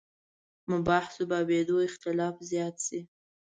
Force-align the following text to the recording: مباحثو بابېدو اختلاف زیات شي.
مباحثو 0.71 1.23
بابېدو 1.31 1.75
اختلاف 1.89 2.35
زیات 2.51 2.75
شي. 2.87 2.99